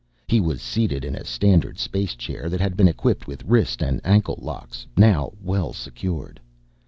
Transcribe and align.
He 0.27 0.39
was 0.39 0.63
seated 0.63 1.05
in 1.05 1.13
a 1.15 1.23
standard 1.23 1.77
spacechair 1.77 2.49
that 2.49 2.59
had 2.59 2.75
been 2.75 2.87
equipped 2.87 3.27
with 3.27 3.43
wrist 3.45 3.83
and 3.83 4.01
ankle 4.03 4.39
locks, 4.41 4.87
now 4.97 5.31
well 5.43 5.73
secured. 5.73 6.39